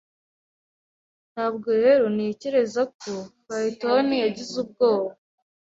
[1.33, 3.11] Ntabwo rero ntekereza ko
[3.45, 5.11] Phaethon yagize ubwoba